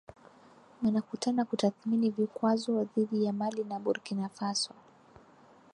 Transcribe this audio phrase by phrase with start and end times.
[0.95, 4.73] wakutana kutathmini vikwazo dhidi ya Mali na Burkina Faso